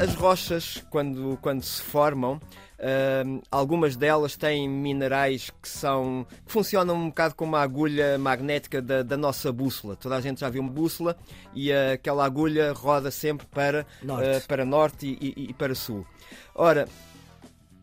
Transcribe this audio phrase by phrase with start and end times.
[0.00, 2.40] As rochas, quando, quando se formam,
[2.76, 8.82] Uh, algumas delas têm minerais que são que funcionam um bocado como a agulha magnética
[8.82, 9.96] da, da nossa bússola.
[9.96, 11.16] Toda a gente já viu uma bússola
[11.54, 15.74] e uh, aquela agulha roda sempre para norte, uh, para norte e, e, e, para
[15.74, 16.06] sul.
[16.54, 16.86] Ora,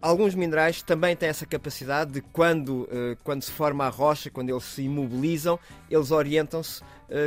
[0.10, 2.88] alguns minerais também têm essa capacidade de quando,
[3.24, 5.58] quando se forma a rocha, quando eles se imobilizam,
[5.90, 6.82] eles orientam-se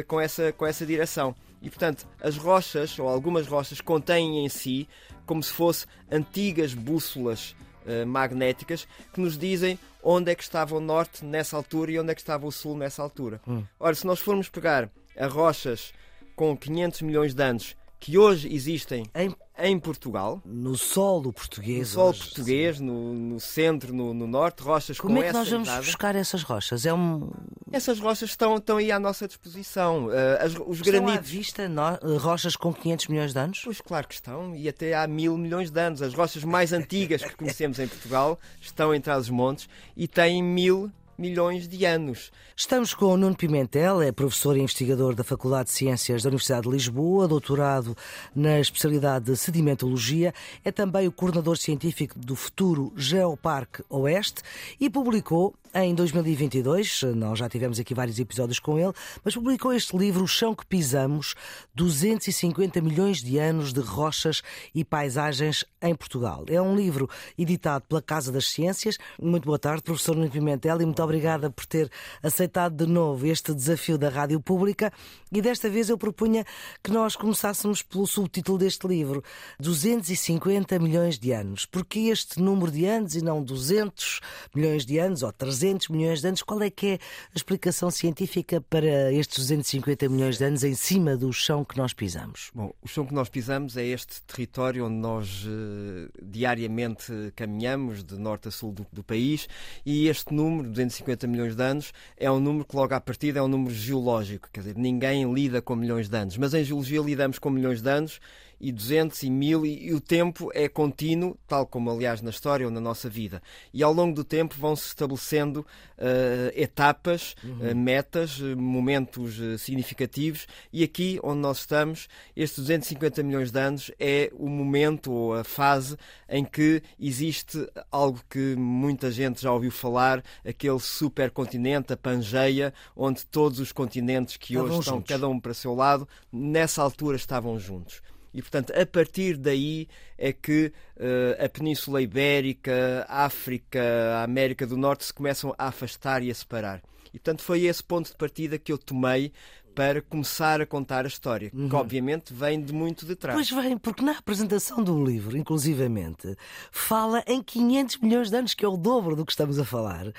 [0.06, 1.34] com, essa, com essa direção.
[1.62, 4.88] E portanto, as rochas, ou algumas rochas, contêm em si
[5.26, 10.80] como se fossem antigas bússolas uh, magnéticas que nos dizem onde é que estava o
[10.80, 13.40] norte nessa altura e onde é que estava o sul nessa altura.
[13.46, 13.64] Hum.
[13.80, 14.88] Ora, se nós formos pegar
[15.18, 15.92] a rochas
[16.36, 20.40] com 500 milhões de anos que hoje existem em, em Portugal.
[20.44, 21.80] No solo português.
[21.80, 25.48] No solo português, no, no, centro, no, no, norte, rochas Como com é que nós
[25.48, 25.86] vamos idade.
[25.86, 26.86] buscar essas rochas?
[26.86, 27.30] É um...
[27.72, 30.06] Essas rochas estão, estão aí à nossa disposição.
[30.06, 31.18] Uh, as, os estão granitos.
[31.18, 33.60] à vista no, rochas com 500 milhões de anos?
[33.64, 36.02] Pois claro que estão, e até há mil milhões de anos.
[36.02, 40.90] As rochas mais antigas que conhecemos em Portugal estão entre os montes e têm mil
[41.18, 42.30] milhões de anos.
[42.56, 46.62] Estamos com o Nuno Pimentel, é professor e investigador da Faculdade de Ciências da Universidade
[46.62, 47.96] de Lisboa, doutorado
[48.34, 50.32] na especialidade de sedimentologia,
[50.64, 54.42] é também o coordenador científico do futuro Geoparque Oeste
[54.80, 59.94] e publicou em 2022, nós já tivemos aqui vários episódios com ele, mas publicou este
[59.94, 61.34] livro, O Chão que Pisamos,
[61.74, 64.40] 250 milhões de anos de rochas
[64.74, 66.46] e paisagens em Portugal.
[66.48, 68.96] É um livro editado pela Casa das Ciências.
[69.20, 71.90] Muito boa tarde, professor Nuno Pimentel, e muito obrigada por ter
[72.22, 74.90] aceitado de novo este desafio da Rádio Pública.
[75.30, 76.46] E desta vez eu propunha
[76.82, 79.22] que nós começássemos pelo subtítulo deste livro,
[79.60, 81.66] 250 milhões de anos.
[81.66, 84.20] Porque este número de anos e não 200
[84.54, 86.42] milhões de anos ou 300 milhões de anos?
[86.42, 91.16] Qual é que é a explicação científica para estes 250 milhões de anos em cima
[91.16, 92.50] do chão que nós pisamos?
[92.54, 98.18] Bom, o chão que nós pisamos é este território onde nós uh, diariamente caminhamos, de
[98.18, 99.48] norte a sul do, do, país,
[99.84, 103.42] e este número, 250 milhões de anos, é um número que logo à partida é
[103.42, 107.38] um número geológico, quer dizer, ninguém lida com milhões de anos, mas em geologia lidamos
[107.38, 108.20] com milhões de anos
[108.60, 112.66] e 200 e 1000 e, e, o tempo é contínuo, tal como aliás na história
[112.66, 113.42] ou na nossa vida.
[113.72, 117.70] E ao longo do tempo vão-se estabelecendo uh, etapas, uhum.
[117.70, 123.90] uh, metas, uh, momentos significativos e aqui onde nós estamos, estes 250 milhões de anos
[123.98, 125.96] é o momento ou a fase
[126.28, 133.24] em que existe algo que muita gente já ouviu falar, aquele supercontinente, a Pangeia, onde
[133.26, 135.08] todos os continentes que estavam hoje estão juntos.
[135.08, 138.02] cada um para seu lado, nessa altura estavam juntos.
[138.36, 139.88] E, portanto, a partir daí
[140.18, 143.80] é que uh, a Península Ibérica, a África,
[144.18, 146.82] a América do Norte se começam a afastar e a separar.
[147.14, 149.32] E, portanto, foi esse ponto de partida que eu tomei
[149.74, 151.68] para começar a contar a história, uhum.
[151.68, 153.36] que obviamente vem de muito de trás.
[153.36, 156.36] Pois vem, porque na apresentação do livro, inclusivamente,
[156.70, 160.12] fala em 500 milhões de anos, que é o dobro do que estamos a falar,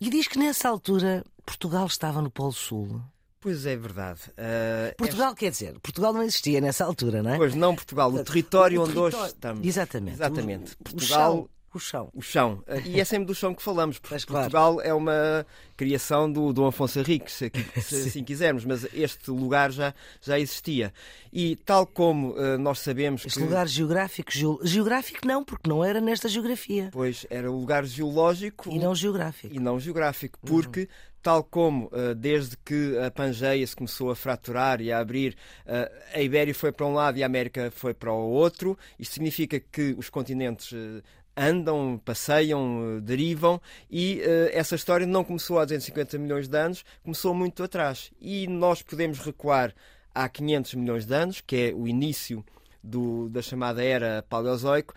[0.00, 3.00] e diz que nessa altura Portugal estava no Polo Sul.
[3.44, 4.20] Pois é verdade.
[4.30, 5.34] Uh, Portugal é...
[5.34, 7.36] quer dizer, Portugal não existia nessa altura, não é?
[7.36, 9.18] Pois não, Portugal, o território o onde território...
[9.18, 9.66] hoje estamos.
[9.66, 10.14] Exatamente.
[10.14, 10.72] Exatamente.
[10.72, 11.50] O, Portugal.
[11.74, 12.08] O chão.
[12.14, 12.64] O chão.
[12.86, 14.88] E é sempre do chão que falamos, porque mas, Portugal claro.
[14.88, 15.44] é uma
[15.76, 17.52] criação do Dom Afonso Henriques, se,
[17.82, 20.90] se assim quisermos, mas este lugar já, já existia.
[21.30, 23.44] E tal como uh, nós sabemos este que...
[23.44, 24.46] lugar geográfico, ge...
[24.62, 26.88] geográfico não, porque não era nesta geografia.
[26.92, 28.70] Pois, era um lugar geológico...
[28.70, 29.54] E não geográfico.
[29.54, 30.80] E não geográfico, porque...
[30.80, 35.34] Uhum tal como uh, desde que a Pangeia se começou a fraturar e a abrir,
[35.64, 38.78] uh, a Ibéria foi para um lado e a América foi para o outro.
[38.98, 41.02] Isto significa que os continentes uh,
[41.34, 44.20] andam, passeiam, derivam e
[44.52, 48.12] essa história não começou há 250 milhões de anos, começou muito atrás.
[48.20, 49.74] E nós podemos recuar
[50.14, 52.44] há 500 milhões de anos, que é o início
[52.80, 54.94] do, da chamada era paleozoico,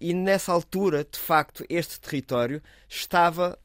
[0.00, 3.56] e nessa altura, de facto, este território estava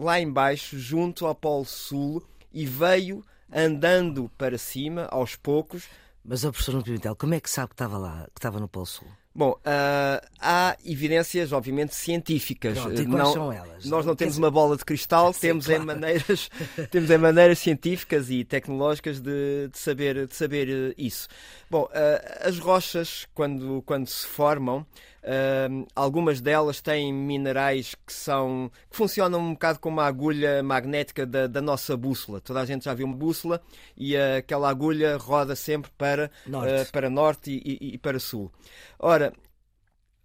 [0.00, 5.88] lá embaixo, junto ao Polo Sul, e veio andando para cima, aos poucos.
[6.24, 8.86] Mas, o professor Pimentel, como é que sabe que estava lá, que estava no Polo
[8.86, 9.08] Sul?
[9.32, 12.76] Bom, uh, há evidências, obviamente, científicas.
[12.78, 13.84] Pronto, e quais não, são elas?
[13.84, 15.82] Nós não temos uma bola de cristal, Sim, temos, claro.
[15.82, 16.50] em maneiras,
[16.90, 21.28] temos em maneiras científicas e tecnológicas de, de saber, de saber isso.
[21.70, 24.84] Bom, uh, as rochas, quando, quando se formam,
[25.20, 31.26] Uh, algumas delas têm minerais que são que funcionam um bocado como a agulha magnética
[31.26, 32.40] da, da nossa bússola.
[32.40, 33.60] Toda a gente já viu uma bússola
[33.98, 38.50] e aquela agulha roda sempre para norte, para norte e, e, e, para sul.
[38.98, 39.29] Ora,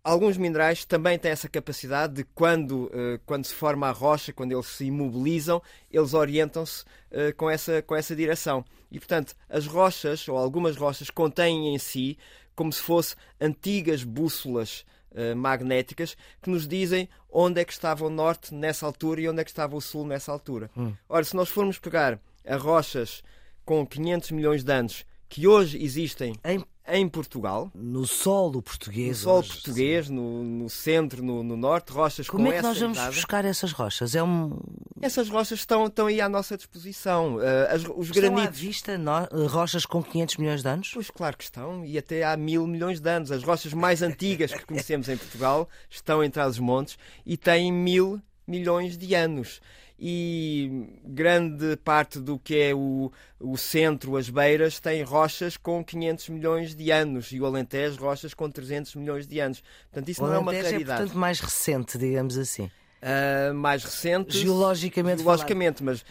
[0.06, 4.52] alguns minerais também têm essa capacidade de, quando, uh, quando se forma a rocha, quando
[4.52, 5.62] eles se imobilizam,
[5.92, 8.64] eles orientam-se uh, com, essa, com essa direção.
[8.92, 12.18] E, portanto, as rochas, ou algumas rochas, contêm em si
[12.56, 18.10] como se fossem antigas bússolas uh, magnéticas que nos dizem onde é que estava o
[18.10, 20.70] norte nessa altura e onde é que estava o sul nessa altura.
[20.78, 20.94] Hum.
[21.10, 23.24] Ora, se nós formos pegar a rochas
[23.66, 27.72] com 500 milhões de anos que hoje existem em em Portugal.
[27.74, 29.10] No solo português.
[29.10, 32.80] No solo português, no, no, centro, no, no, norte, rochas Como com é que nós
[32.80, 33.16] vamos idade.
[33.16, 34.16] buscar essas rochas?
[34.16, 34.58] É um...
[35.02, 37.38] Essas rochas estão, estão aí à nossa disposição.
[37.38, 38.48] Uh, as, os estão granitos.
[38.48, 39.48] à vista no...
[39.48, 40.92] rochas com 500 milhões de anos?
[40.94, 43.32] Pois claro que estão, e até há mil milhões de anos.
[43.32, 48.22] As rochas mais antigas que conhecemos em Portugal estão entre os montes e têm mil
[48.48, 49.60] milhões de anos
[49.98, 56.30] e grande parte do que é o, o centro, as beiras, tem rochas com 500
[56.30, 59.64] milhões de anos e o Alentejo rochas com 300 milhões de anos.
[59.92, 60.92] Portanto, isso o não é uma Alentejo raridade.
[60.92, 62.70] é, portanto, mais recente, digamos assim.
[63.02, 64.38] Uh, mais recente.
[64.38, 66.06] Geologicamente, geologicamente mas uh,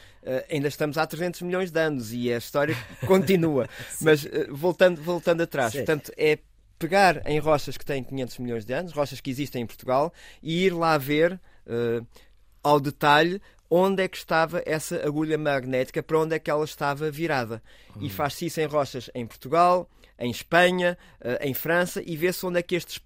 [0.48, 2.76] ainda estamos há 300 milhões de anos e a história
[3.06, 3.68] continua.
[4.00, 5.78] mas uh, voltando, voltando atrás, Sim.
[5.78, 6.38] portanto, é
[6.78, 10.64] pegar em rochas que têm 500 milhões de anos, rochas que existem em Portugal, e
[10.64, 11.40] ir lá ver
[12.62, 13.40] ao detalhe
[13.74, 17.62] onde é que estava essa agulha magnética, para onde é que ela estava virada.
[17.96, 18.02] Uhum.
[18.04, 19.88] E faz-se isso em rochas em Portugal,
[20.18, 20.96] em Espanha,
[21.40, 23.00] em França, e vê-se onde é que estes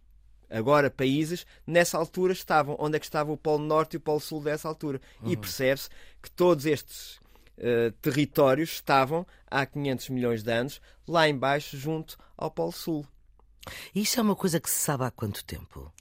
[0.50, 4.20] agora países, nessa altura estavam, onde é que estava o Polo Norte e o Polo
[4.20, 5.00] Sul dessa altura.
[5.22, 5.32] Uhum.
[5.32, 5.88] E percebe-se
[6.22, 7.16] que todos estes
[7.58, 13.06] uh, territórios estavam, há 500 milhões de anos, lá embaixo, junto ao Polo Sul.
[13.94, 15.92] Isso é uma coisa que se sabe há quanto tempo?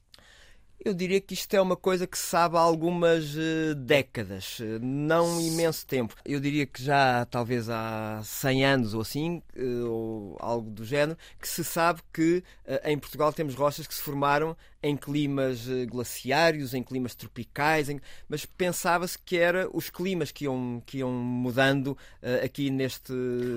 [0.79, 4.79] Eu diria que isto é uma coisa que se sabe há algumas uh, décadas, uh,
[4.79, 6.15] não imenso tempo.
[6.23, 11.17] Eu diria que já talvez há 100 anos ou assim, uh, ou algo do género,
[11.41, 12.43] que se sabe que
[12.83, 14.55] em Portugal temos rochas que se formaram
[14.87, 17.99] em climas eh, glaciários, em climas tropicais, em...
[18.27, 23.13] mas pensava-se que era os climas que iam, que iam mudando uh, aqui neste.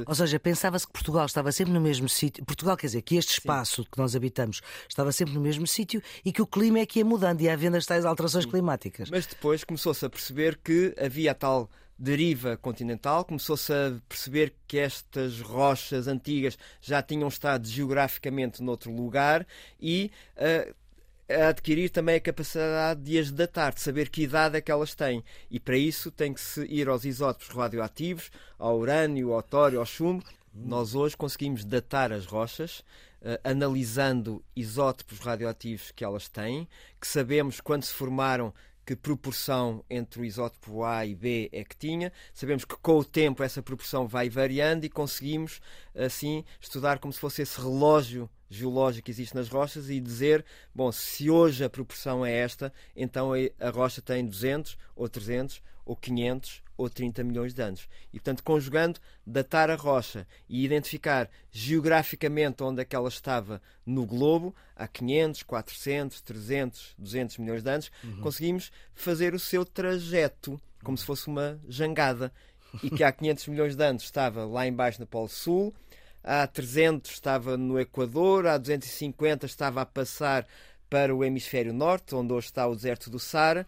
[0.06, 2.44] Ou seja, pensava-se que Portugal estava sempre no mesmo sítio.
[2.44, 3.88] Portugal quer dizer que este espaço Sim.
[3.90, 7.04] que nós habitamos estava sempre no mesmo sítio e que o clima é que ia
[7.04, 8.50] mudando e havendo as tais alterações Sim.
[8.50, 9.10] climáticas.
[9.10, 15.42] Mas depois começou-se a perceber que havia tal deriva continental, começou-se a perceber que estas
[15.42, 19.46] rochas antigas já tinham estado geograficamente noutro lugar
[19.78, 20.74] e uh,
[21.30, 24.94] a adquirir também a capacidade de as datar, de saber que idade é que elas
[24.94, 25.24] têm.
[25.50, 29.86] E para isso tem que se ir aos isótopos radioativos, ao urânio, ao tório, ao
[29.86, 30.24] chumbo.
[30.52, 32.80] Nós hoje conseguimos datar as rochas,
[33.22, 36.68] uh, analisando isótopos radioativos que elas têm,
[37.00, 38.52] que sabemos quando se formaram
[38.84, 42.12] que proporção entre o isótopo A e B é que tinha.
[42.34, 45.60] Sabemos que com o tempo essa proporção vai variando e conseguimos
[45.94, 50.44] assim estudar como se fosse esse relógio geológico que existe nas rochas e dizer,
[50.74, 55.96] bom, se hoje a proporção é esta, então a rocha tem 200 ou 300 ou
[55.96, 57.88] 500 ou 30 milhões de anos.
[58.12, 64.06] E, portanto, conjugando, datar a rocha e identificar geograficamente onde é que ela estava no
[64.06, 68.20] globo, há 500, 400, 300, 200 milhões de anos, uhum.
[68.20, 72.32] conseguimos fazer o seu trajeto, como se fosse uma jangada.
[72.84, 75.74] E que há 500 milhões de anos estava lá embaixo no Polo Sul,
[76.22, 80.46] há 300 estava no Equador, há 250 estava a passar
[80.88, 83.66] para o hemisfério norte, onde hoje está o deserto do Saara,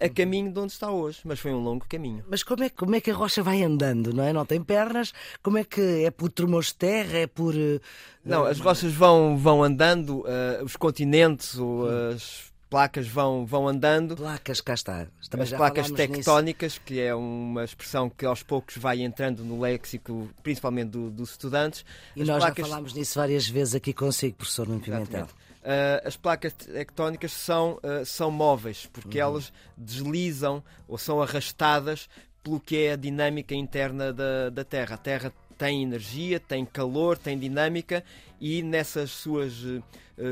[0.00, 2.24] a caminho de onde está hoje, mas foi um longo caminho.
[2.28, 4.32] Mas como é, como é que a rocha vai andando, não é?
[4.32, 5.12] Não tem pernas?
[5.42, 7.18] Como é que é por tremores de terra?
[7.18, 7.54] É por.
[7.54, 7.80] Uh...
[8.24, 14.16] Não, as rochas vão, vão andando, uh, os continentes, ou as placas vão, vão andando.
[14.16, 15.06] Placas, cá está.
[15.30, 16.82] Também as placas tectónicas, nisso.
[16.84, 21.84] que é uma expressão que aos poucos vai entrando no léxico, principalmente do, dos estudantes.
[22.14, 22.64] E as nós placas...
[22.64, 25.24] já falámos nisso várias vezes aqui consigo, professor Nuno Pimentel.
[25.24, 29.24] Uh, as placas tectónicas são, uh, são móveis, porque uhum.
[29.24, 32.08] elas deslizam ou são arrastadas
[32.42, 34.94] pelo que é a dinâmica interna da, da Terra.
[34.94, 38.04] A Terra tem energia, tem calor, tem dinâmica
[38.40, 39.82] e nessas suas uh,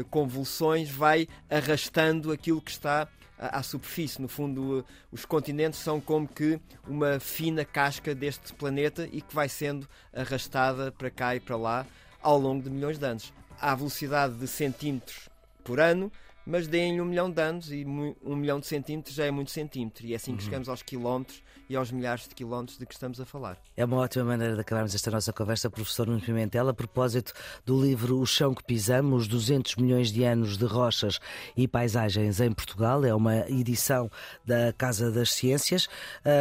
[0.08, 4.22] convulsões vai arrastando aquilo que está à, superfície.
[4.22, 9.34] No fundo, uh, os continentes são como que uma fina casca deste planeta e que
[9.34, 11.84] vai sendo arrastada para cá e para lá
[12.22, 13.32] ao longo de milhões de anos.
[13.60, 15.28] À velocidade de centímetros
[15.64, 16.12] por ano,
[16.46, 20.06] mas deem um milhão de anos e um milhão de centímetros já é muito centímetro.
[20.06, 20.44] E é assim que uhum.
[20.44, 23.58] chegamos aos quilómetros e aos milhares de quilómetros de que estamos a falar.
[23.76, 27.32] É uma ótima maneira de acabarmos esta nossa conversa, professor Nuno Pimentel, a propósito
[27.64, 31.18] do livro O Chão que Pisamos, 200 milhões de anos de rochas
[31.56, 33.04] e paisagens em Portugal.
[33.04, 34.10] É uma edição
[34.44, 35.88] da Casa das Ciências.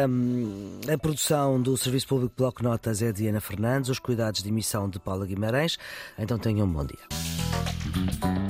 [0.08, 4.48] Um, a produção do Serviço Público Bloco Notas é de Ana Fernandes, os cuidados de
[4.48, 5.76] emissão de Paula Guimarães.
[6.16, 8.45] Então tenham um bom dia.